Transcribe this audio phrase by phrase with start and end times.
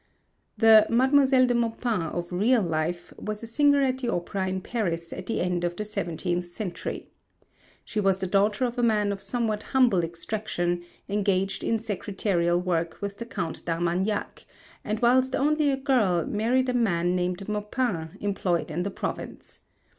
[0.57, 5.13] The Mademoiselle de Maupin of real life was a singer at the Opera in Paris
[5.13, 7.11] at the end of the seventeenth century.
[7.85, 12.97] She was the daughter of a man of somewhat humble extraction engaged in secretarial work
[12.99, 14.45] with the Count d'Armagnac;
[14.83, 19.59] and whilst only a girl married a man named Maupin employed in the province.